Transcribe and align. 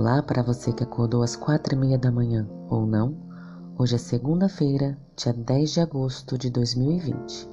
olá 0.00 0.22
para 0.22 0.42
você 0.42 0.72
que 0.72 0.82
acordou 0.82 1.22
às 1.22 1.36
quatro 1.36 1.74
e 1.74 1.76
meia 1.76 1.98
da 1.98 2.10
manhã 2.10 2.48
ou 2.70 2.86
não. 2.86 3.14
Hoje 3.76 3.96
é 3.96 3.98
segunda-feira, 3.98 4.96
dia 5.14 5.30
10 5.30 5.72
de 5.72 5.80
agosto 5.80 6.38
de 6.38 6.48
2020. 6.48 7.46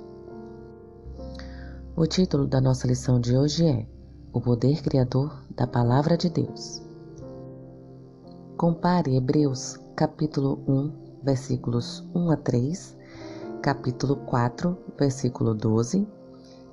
O 1.94 2.08
título 2.08 2.48
da 2.48 2.62
nossa 2.62 2.88
lição 2.88 3.20
de 3.20 3.36
hoje 3.36 3.68
é 3.68 3.86
O 4.32 4.40
Poder 4.40 4.82
Criador 4.82 5.38
da 5.58 5.68
Palavra 5.68 6.16
de 6.16 6.30
Deus. 6.30 6.82
Compare 8.56 9.18
Hebreus 9.18 9.78
capítulo 9.94 10.64
1, 10.66 11.20
versículos 11.24 12.08
1 12.16 12.32
a 12.32 12.38
3, 12.38 12.98
capítulo 13.62 14.16
4, 14.26 14.78
versículo 14.98 15.54
12 15.54 16.08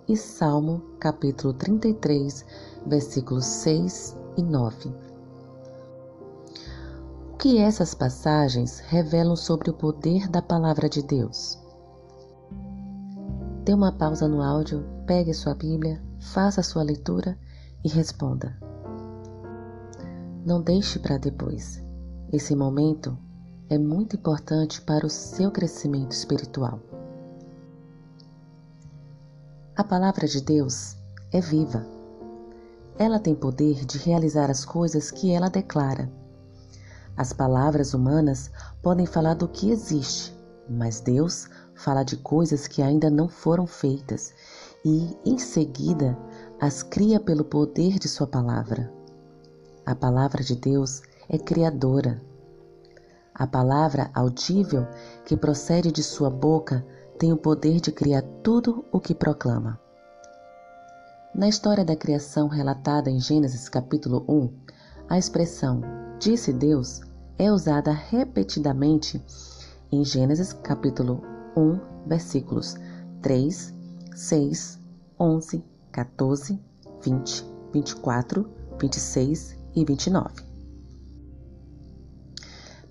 e 0.06 0.16
Salmo 0.16 0.80
capítulo 1.00 1.52
33, 1.52 2.46
versículos 2.86 3.44
6 3.44 4.16
e 4.36 4.42
9 4.44 5.13
que 7.44 7.58
essas 7.58 7.92
passagens 7.92 8.78
revelam 8.78 9.36
sobre 9.36 9.68
o 9.68 9.74
poder 9.74 10.30
da 10.30 10.40
palavra 10.40 10.88
de 10.88 11.02
Deus? 11.02 11.58
Dê 13.66 13.74
uma 13.74 13.92
pausa 13.92 14.26
no 14.26 14.40
áudio, 14.40 14.82
pegue 15.06 15.34
sua 15.34 15.54
Bíblia, 15.54 16.02
faça 16.18 16.62
sua 16.62 16.82
leitura 16.82 17.38
e 17.84 17.88
responda. 17.90 18.58
Não 20.42 20.62
deixe 20.62 20.98
para 20.98 21.18
depois. 21.18 21.84
Esse 22.32 22.56
momento 22.56 23.14
é 23.68 23.76
muito 23.76 24.16
importante 24.16 24.80
para 24.80 25.04
o 25.04 25.10
seu 25.10 25.50
crescimento 25.50 26.12
espiritual. 26.12 26.80
A 29.76 29.84
palavra 29.84 30.26
de 30.26 30.40
Deus 30.40 30.96
é 31.30 31.42
viva. 31.42 31.86
Ela 32.98 33.20
tem 33.20 33.34
poder 33.34 33.84
de 33.84 33.98
realizar 33.98 34.50
as 34.50 34.64
coisas 34.64 35.10
que 35.10 35.30
ela 35.30 35.50
declara 35.50 36.23
as 37.16 37.32
palavras 37.32 37.94
humanas 37.94 38.50
podem 38.82 39.06
falar 39.06 39.34
do 39.34 39.48
que 39.48 39.70
existe, 39.70 40.36
mas 40.68 41.00
Deus 41.00 41.48
fala 41.74 42.02
de 42.02 42.16
coisas 42.16 42.66
que 42.66 42.82
ainda 42.82 43.10
não 43.10 43.28
foram 43.28 43.66
feitas 43.66 44.34
e, 44.84 45.16
em 45.24 45.38
seguida, 45.38 46.16
as 46.60 46.82
cria 46.82 47.20
pelo 47.20 47.44
poder 47.44 47.98
de 47.98 48.08
Sua 48.08 48.26
palavra. 48.26 48.92
A 49.86 49.94
palavra 49.94 50.42
de 50.42 50.56
Deus 50.56 51.02
é 51.28 51.38
criadora. 51.38 52.22
A 53.34 53.46
palavra 53.46 54.10
audível 54.14 54.86
que 55.24 55.36
procede 55.36 55.90
de 55.90 56.02
Sua 56.02 56.30
boca 56.30 56.84
tem 57.18 57.32
o 57.32 57.36
poder 57.36 57.80
de 57.80 57.92
criar 57.92 58.22
tudo 58.42 58.84
o 58.90 59.00
que 59.00 59.14
proclama. 59.14 59.80
Na 61.34 61.48
história 61.48 61.84
da 61.84 61.96
criação 61.96 62.48
relatada 62.48 63.10
em 63.10 63.18
Gênesis 63.18 63.68
capítulo 63.68 64.24
1, 64.28 64.52
a 65.08 65.18
expressão 65.18 66.03
disse 66.24 66.54
Deus 66.54 67.02
é 67.36 67.52
usada 67.52 67.92
repetidamente 67.92 69.22
em 69.92 70.02
Gênesis 70.02 70.54
capítulo 70.54 71.22
1, 71.54 72.06
versículos 72.06 72.76
3, 73.20 73.74
6, 74.16 74.80
11, 75.20 75.62
14, 75.92 76.58
20, 77.02 77.44
24, 77.74 78.50
26 78.80 79.58
e 79.76 79.84
29. 79.84 80.34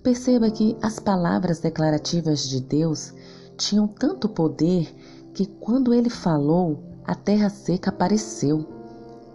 Perceba 0.00 0.48
que 0.52 0.76
as 0.80 1.00
palavras 1.00 1.58
declarativas 1.58 2.48
de 2.48 2.60
Deus 2.60 3.12
tinham 3.56 3.88
tanto 3.88 4.28
poder 4.28 4.94
que 5.34 5.46
quando 5.46 5.92
ele 5.92 6.08
falou, 6.08 6.84
a 7.04 7.16
terra 7.16 7.50
seca 7.50 7.90
apareceu, 7.90 8.64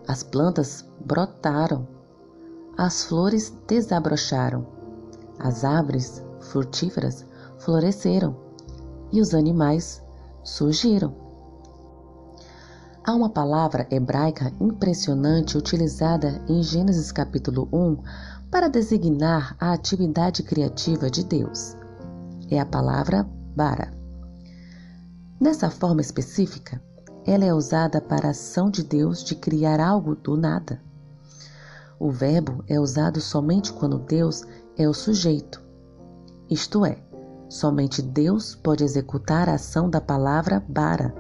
as 0.08 0.24
plantas 0.24 0.86
brotaram, 1.06 1.99
as 2.80 3.04
flores 3.04 3.54
desabrocharam 3.68 4.66
as 5.38 5.66
árvores 5.66 6.24
frutíferas 6.40 7.26
floresceram 7.58 8.38
e 9.12 9.20
os 9.20 9.34
animais 9.34 10.02
surgiram. 10.46 11.14
Há 13.06 13.14
uma 13.14 13.30
palavra 13.30 13.86
hebraica 13.92 14.54
impressionante 14.62 15.58
utilizada 15.58 16.42
em 16.48 16.64
Gênesis 16.64 17.12
capítulo 17.12 17.68
1 17.74 17.98
para 18.50 18.70
designar 18.70 19.58
a 19.60 19.74
atividade 19.74 20.42
criativa 20.42 21.10
de 21.10 21.26
Deus. 21.26 21.76
É 22.50 22.62
a 22.62 22.66
palavra 22.66 23.28
bara. 23.58 23.92
Nessa 25.38 25.70
forma 25.70 26.00
específica, 26.00 26.82
ela 27.26 27.44
é 27.44 27.54
usada 27.54 28.00
para 28.00 28.28
a 28.28 28.32
ação 28.32 28.72
de 28.72 28.84
Deus 28.84 29.22
de 29.22 29.36
criar 29.36 29.82
algo 29.82 30.16
do 30.16 30.38
nada. 30.38 30.82
O 32.00 32.10
verbo 32.10 32.64
é 32.68 32.80
usado 32.80 33.20
somente 33.20 33.74
quando 33.74 34.00
Deus 34.00 34.46
é 34.78 34.88
o 34.88 34.94
sujeito. 34.94 35.62
Isto 36.50 36.86
é, 36.86 37.04
somente 37.50 38.02
Deus 38.02 38.56
pode 38.56 38.84
executar 38.86 39.50
a 39.50 39.56
ação 39.56 39.90
da 39.90 40.00
palavra 40.00 40.64
bara, 40.68 41.14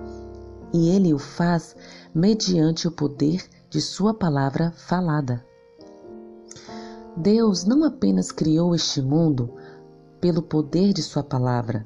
e 0.74 0.90
ele 0.90 1.14
o 1.14 1.20
faz 1.20 1.76
mediante 2.16 2.88
o 2.88 2.92
poder 2.92 3.44
de 3.70 3.82
sua 3.82 4.14
palavra 4.14 4.72
falada. 4.72 5.46
Deus 7.18 7.66
não 7.66 7.84
apenas 7.84 8.32
criou 8.32 8.74
este 8.74 9.02
mundo 9.02 9.54
pelo 10.22 10.42
poder 10.42 10.94
de 10.94 11.04
sua 11.04 11.24
palavra, 11.24 11.86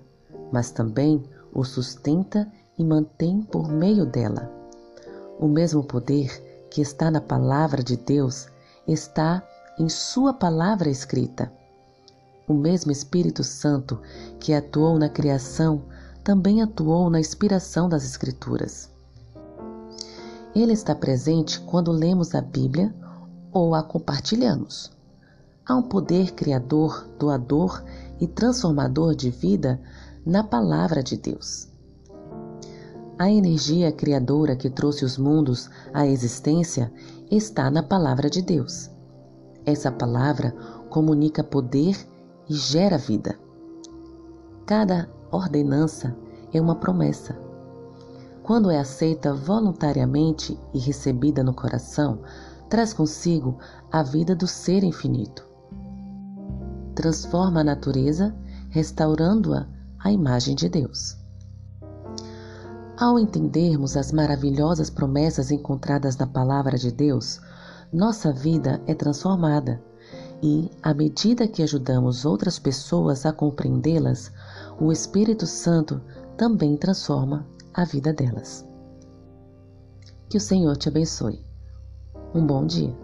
mas 0.52 0.70
também 0.70 1.24
o 1.52 1.64
sustenta 1.64 2.52
e 2.78 2.84
mantém 2.84 3.42
por 3.42 3.68
meio 3.70 4.06
dela. 4.06 4.52
O 5.40 5.48
mesmo 5.48 5.84
poder 5.84 6.68
que 6.70 6.82
está 6.82 7.10
na 7.10 7.22
palavra 7.22 7.84
de 7.84 7.98
Deus 7.98 8.48
está 8.88 9.44
em 9.80 9.90
sua 9.90 10.34
palavra 10.34 10.90
escrita. 10.90 11.52
O 12.48 12.54
mesmo 12.54 12.92
Espírito 12.92 13.44
Santo 13.44 14.00
que 14.40 14.54
atuou 14.54 15.00
na 15.00 15.10
criação 15.10 15.84
também 16.24 16.62
atuou 16.62 17.10
na 17.10 17.20
inspiração 17.20 17.90
das 17.90 18.04
Escrituras. 18.04 18.90
Ele 20.56 20.74
está 20.74 20.94
presente 20.94 21.60
quando 21.62 21.92
lemos 21.92 22.36
a 22.36 22.42
Bíblia 22.42 22.94
ou 23.52 23.74
a 23.74 23.82
compartilhamos. 23.82 24.92
Há 25.66 25.76
um 25.76 25.84
poder 25.84 26.34
criador, 26.34 27.08
doador 27.18 27.84
e 28.20 28.28
transformador 28.28 29.16
de 29.16 29.30
vida 29.30 29.82
na 30.26 30.44
palavra 30.44 31.02
de 31.02 31.18
Deus. 31.18 31.73
A 33.18 33.30
energia 33.30 33.92
criadora 33.92 34.56
que 34.56 34.70
trouxe 34.70 35.06
os 35.06 35.20
mundos 35.20 35.70
à 35.94 36.08
existência 36.08 36.92
está 37.30 37.70
na 37.70 37.84
palavra 37.84 38.28
de 38.28 38.42
Deus. 38.42 38.90
Essa 39.64 39.92
palavra 39.92 40.52
comunica 40.90 41.44
poder 41.44 41.96
e 42.50 42.56
gera 42.56 42.98
vida. 42.98 43.40
Cada 44.66 45.08
ordenança 45.32 46.16
é 46.52 46.60
uma 46.60 46.76
promessa. 46.76 47.38
Quando 48.42 48.72
é 48.72 48.80
aceita 48.80 49.34
voluntariamente 49.34 50.60
e 50.74 50.80
recebida 50.80 51.44
no 51.44 51.54
coração, 51.54 52.20
traz 52.68 52.94
consigo 52.94 53.60
a 53.92 54.02
vida 54.02 54.36
do 54.36 54.48
ser 54.48 54.84
infinito. 54.84 55.48
Transforma 56.96 57.62
a 57.62 57.64
natureza, 57.64 58.36
restaurando-a 58.70 59.68
à 60.00 60.12
imagem 60.12 60.56
de 60.56 60.68
Deus. 60.68 61.23
Ao 63.04 63.20
entendermos 63.20 63.98
as 63.98 64.14
maravilhosas 64.14 64.90
promessas 64.90 65.52
encontradas 65.52 66.16
na 66.16 66.26
palavra 66.26 66.78
de 66.78 66.90
Deus, 66.90 67.38
nossa 67.92 68.32
vida 68.32 68.82
é 68.88 68.96
transformada 68.96 69.84
e, 70.42 70.72
à 70.82 70.94
medida 70.94 71.46
que 71.46 71.62
ajudamos 71.62 72.24
outras 72.24 72.58
pessoas 72.58 73.26
a 73.26 73.34
compreendê-las, 73.34 74.32
o 74.80 74.90
Espírito 74.90 75.46
Santo 75.46 76.00
também 76.38 76.78
transforma 76.78 77.46
a 77.74 77.84
vida 77.84 78.14
delas. 78.14 78.66
Que 80.30 80.38
o 80.38 80.42
Senhor 80.42 80.78
te 80.78 80.88
abençoe. 80.88 81.46
Um 82.34 82.48
bom 82.48 82.66
dia. 82.66 83.03